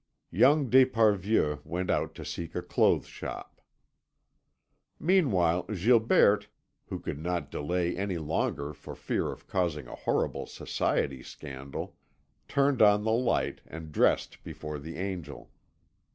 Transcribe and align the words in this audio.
Young 0.31 0.67
d'Esparvieu 0.67 1.59
went 1.63 1.91
out 1.91 2.15
to 2.15 2.25
seek 2.25 2.55
a 2.55 2.63
clothes 2.63 3.05
shop. 3.05 3.61
Meanwhile, 4.99 5.65
Gilberte, 5.67 6.47
who 6.87 6.97
could 6.99 7.19
not 7.19 7.51
delay 7.51 7.95
any 7.95 8.17
longer 8.17 8.73
for 8.73 8.95
fear 8.95 9.31
of 9.31 9.45
causing 9.45 9.87
a 9.87 9.93
horrible 9.93 10.47
society 10.47 11.21
scandal, 11.21 11.97
turned 12.47 12.81
on 12.81 13.03
the 13.03 13.11
light 13.11 13.61
and 13.67 13.91
dressed 13.91 14.43
before 14.43 14.79
the 14.79 14.97
Angel. 14.97 15.51